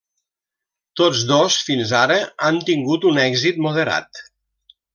Tots 1.01 1.19
dos 1.31 1.57
fins 1.67 1.93
ara 1.99 2.17
han 2.47 2.57
tingut 2.71 3.07
un 3.13 3.21
èxit 3.27 3.61
moderat. 3.69 4.27